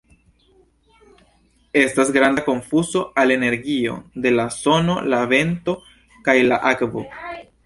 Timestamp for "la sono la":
4.35-5.21